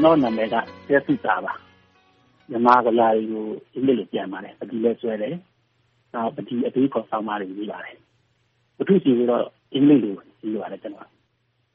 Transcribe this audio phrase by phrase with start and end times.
[0.00, 0.56] ကျွန်တော်နာမည်က
[0.88, 1.52] ကျဲစုတာပါ
[2.50, 3.44] မြန်မာကလာရီကို
[3.74, 5.34] အင်္ဂလိပ်လိုပြန်ပါတယ်ပတိလဲဆွဲတယ်
[6.12, 7.96] နောက်ပတိအသေးခေါ်ဆောင်ပါတယ်ပြီးပါတယ်
[8.76, 9.44] ပထုစီကတော့
[9.74, 11.08] အင်္ဂလိပ်လိုပြီးပါတယ်ကျွန်တော်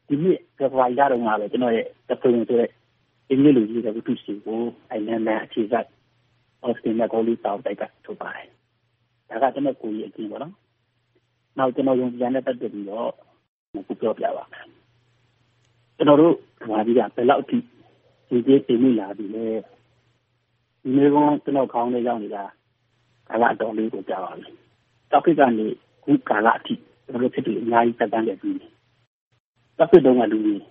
[0.08, 2.70] ဒီနေ့ကဘာရတော့မှာပဲကျွန်တော်ရဲ့တပွင့်ဆိုတဲ့
[3.30, 5.90] အင်္ဂလိပ်လိုရေးတဲ့ပထုစီကိုအိုင်လန်နဲ့အခြေစိုက်
[6.64, 8.48] အော်စတင်နဲ့ကိုလီတောက်တိုက်ကထုတ်ပါတယ်
[9.30, 10.54] ဒါကကျွန်တော်ကိုကြီးအပြင်ပေါ့နော်
[11.58, 13.10] နောက်ကျွန်တော်ယုံကြည်တဲ့ပတ်သက်ပြီးတော့
[13.88, 14.68] ခုပြောပြပါမယ်
[15.98, 17.58] ကျွန်တော်တို့ကဘာကြီးကဘယ်လောက်အထိ
[18.30, 19.48] ဒီကျေးတင်မိလာပြီလဲ
[20.82, 22.44] ဒီနေ့ကကျွန်တော်ခေါင်းလေးရောက်နေတာ
[23.28, 24.52] ကာလအတော်လေးကိုကြာပါပြီ
[25.12, 25.68] တောက်ခိကနေ
[26.04, 26.74] ခုကာလအထိ
[27.06, 28.52] ကျွန်တော်တို့ဖြစ်ပြီးအများကြီးတက်တန်းနေပြီ
[29.78, 30.62] တောက်ခိတုန်းကလူကြီး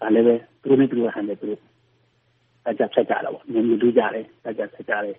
[0.00, 1.60] ဒါလည်းပဲသူတို့နဲ့သူတို့ဟန်တယ်သူတို့
[2.68, 5.16] အကြပ်ဆက်ကြတော့မြင်မြင်တွေ့ကြတယ်အကြပ်ဆက်ကြတယ်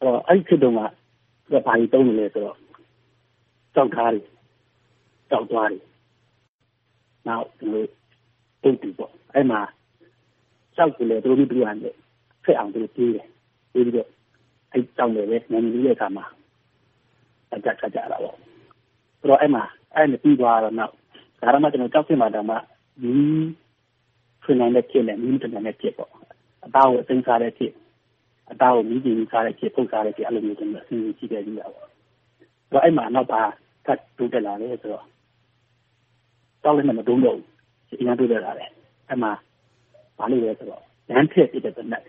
[0.00, 0.80] အဲ့တော့အဲ့ဒီခေတ်တုန်းက
[1.50, 2.58] သူကဘာကြီးတုံးနေလဲဆိုတော့
[3.74, 4.22] ကြောက်သားတွေ
[5.30, 5.80] ကြောက်သွားတွေ
[7.26, 7.88] နောက်သူတို့
[8.62, 9.60] တိတ်တူပေါ့အဲ့မှာ
[10.78, 11.94] ကြောက်ကလေးတို့ပြီးပြီးရတယ်
[12.44, 13.26] ဖက်အောင်တို့ပြေးတယ်
[13.72, 14.08] ပြေးပြီးတော့
[14.72, 16.24] အဲ့ကြောက်လေပဲနန်းကြီးရဲ့အခါမှာ
[17.54, 18.36] အကြက်ကြကြတာပေါ့
[19.20, 20.92] ဆိုတော့အဲ့မှာအဲ့နဲ့ပြီးသွားတော့နောက်
[21.40, 22.56] ဒါရမကျွန်တော်ကြောက်ဖြစ်မှာတော့မှ
[23.02, 23.12] ဒီ
[24.42, 26.12] ဖွင့်နိုင်တဲ့ဖြစ်နဲ့မိမတန်တဲ့ဖြစ်ပေါ့
[26.64, 27.72] အသားကိုအသိစားတဲ့ဖြစ်
[28.50, 33.42] အသားကိုမိကြည့်ပြီးစားတဲ့ဖြစ်ပုတ်စားတဲ့ဖြစ်အဲ့လိုမျိုးကျွန်တော်အစီအစဉ်ကြည့်ခဲ့ပြီးတာပေါ့ဆိုတော့အဲ့မှာနောက်ပါ
[33.86, 35.04] ကတ်တိုးတက်လာတယ်ဆိုတော့
[36.64, 37.46] တောက်လည်းမတုံးတော့ဘူး
[38.00, 38.66] အရင်တွေ့ရတာလေ
[39.08, 39.32] အဲ့မှာ
[40.18, 42.04] ဘာလို့လဲဆိုတော့ရန်ထက်ပြတဲ့တနက်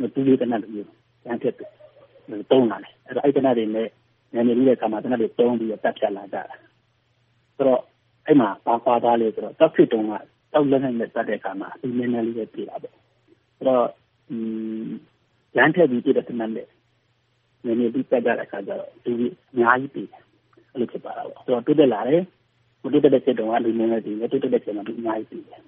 [0.00, 0.88] မတူလေးတနက်လိုမျိုး
[1.26, 1.54] ရန်ထက်
[2.50, 3.88] တုံးလာတယ်အဲ့တော့အဲ့တနက်တွေနဲ့
[4.34, 6.56] ညနေလေးတဲ့ခါမှာတနက်တွေတုံးပြီးတက်ဖြတ်လာကြတာ
[7.56, 7.82] ဆိုတော့
[8.26, 10.12] အဲ့မှာပါပါသားလေးဆိုတော့တောက်ဖြစ်တုံးက
[10.52, 12.94] တောက်လက်နဲ့တက်တဲ့ခါမှာဒီနည်းနည်းလေးပဲပြတာပေါ့
[13.56, 13.86] ဆိုတော့
[14.30, 14.36] อื
[14.86, 14.88] ม
[15.56, 16.68] ရန်ထက်ပြီးပြတဲ့တနက်နဲ့
[17.64, 19.12] ညနေပြီးတက်ကြတဲ့ခါကျတော့ဒီ
[19.52, 20.02] အများကြီးပြီ
[20.72, 22.22] အဲ့လိုဖြစ်ပါတော့ဆိုတော့တိုးတက်လာတယ်
[22.82, 25.58] မတိုးတက်တဲ့ချက်တုံးကလူငယ်တွေတိုးတက်တဲ့ချက်မှာဒီအများကြီးပြီ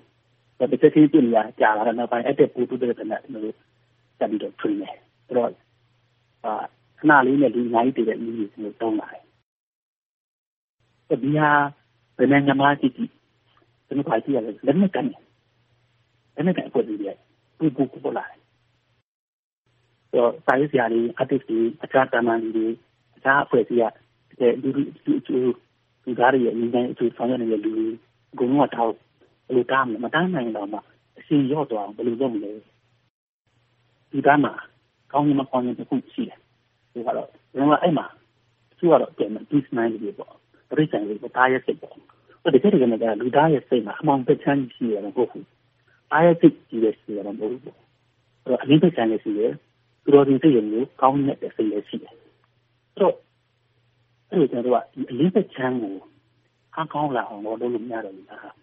[0.58, 3.54] ဒါတစ်ချက်ချင်းပြင်လာကြာလာတော့နောက်ပိုင်းအဲ့တဲ့ပူတိုးတဲ့တနက်တို့
[4.18, 4.90] တက်ပြီးတော့ထွေးနေ
[5.26, 5.50] ဆိုတော့
[6.44, 6.52] အာ
[6.98, 8.48] ခဏလေးနဲ့ဒီအများကြီးတည်တဲ့နည်းကို
[8.80, 11.50] တုံးလာတယ်ဒီဟာ
[12.18, 13.10] ဘယ်နိုင်ငံမှာကြည့်ကြည့်
[13.86, 15.06] ကျွန်တော်ခါကြည့်ရတယ်လက်နဲ့ကန်
[16.34, 17.16] လက်နဲ့ကန်ပေါ်ပြီးတယ်
[17.58, 18.38] ပူပူပူပေါ်လာတယ်
[20.10, 22.66] ဆိုတော့စာရေးဆရာတွေ artist တွေအခြားတာမန်တွေ
[23.16, 25.38] အခြားအဖွဲ့အစည်းကလူလူလူ
[26.04, 27.86] လူသားတွေရဲ့အရင်အကျိုးဆောင်ရနေတဲ့လူတွေ
[28.32, 28.94] အကုန်လုံးကတောက်
[29.46, 30.78] ဘယ်လိုတားမလဲမတားနိုင်တော့မှ
[31.18, 32.52] အရှင်ရော့သွားအောင်ဘယ်လိုလုပ်မလဲ
[34.10, 34.52] ဒီသားမှာ
[35.12, 36.38] ကောင်းရင်မကောင်းရင်တစ်ခုရှိတယ်
[36.92, 38.06] ဒီကတော့ကျွန်တော်အဲ့မှာ
[38.78, 40.34] သူကတော့ပြန်ပြီး peace mind တွေပေါ့
[40.68, 41.94] ပြိတ္တန်တွေပေါ့တားရဲ့စိတ်ပေါ့
[42.42, 45.46] အဲ့ဒီကိစ္စကလည်းလူသားရဲ့စိတ်မှာအမှောင်ပချမ်းရှိရမှာမဟုတ်ဘူး
[46.10, 47.78] တားရဲ့စိတ်ကြီးရဲ့ရှိရမှာမဟုတ်ဘူးပေါ့
[48.44, 49.52] အဲ့တော့အရင်ပချမ်းလေးရှိတယ်
[50.02, 53.14] သူတော်တင်စိတ်ရုံကိုကောင်းတဲ့စိတ်လေးရှိတယ်အဲ့တော့
[54.28, 55.94] အဲ့ဒီကျွန်တော်ကဒီအရင်ပချမ်းကို
[56.74, 58.54] အားကောင်းလာအောင်လုပ်လို့မရတော့ဘူးလား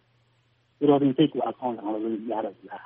[0.83, 2.83] သူတော်တင်စိတ်ကိုအားကောင်းလာအောင်လုပ်လို့ရတော့ဘူးလား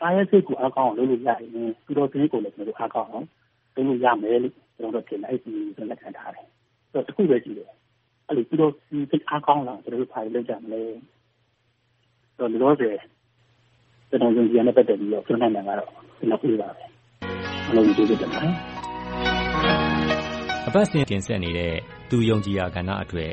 [0.00, 1.40] တာရဲ့စိတ်ကိုအားကောင်းအောင်လုပ်လို့ရရင်
[1.86, 3.26] သူတော်တင်ကိုလည်းကျွန်တော်အားကောင်းအောင်
[3.74, 6.46] လုပ်လို့ရမယ်လို့ကျွန်တော်တို့ထင်တယ်အဲ့ဒီကိုလက်ခံထားတယ်
[6.92, 7.70] ဆိုတော့တခုပဲကြည့်တယ်
[8.26, 8.72] အဲ့လိုသူတော်
[9.10, 10.82] စိတ်အားကောင်းလာကျွန်တော်တို့ဖာလုပ်ကြမလဲ
[12.36, 12.96] ဆိုတော့လောဆယ်
[14.08, 16.84] ကျွန်တော်ယုံကြည်ရတဲ့ပတ်သက်ပြီးတော့ကျွန်တော်နိုင်တာကတော့ကျွန်တော်ပြေးပါပဲ
[17.68, 18.54] အလုံးကျေးဇူးတင်ပါတယ်
[20.66, 21.74] အပတ်စဉ်တင်ဆက်နေတဲ့
[22.10, 23.32] သူယုံကြည်ရာကဏ္ဍအတွက်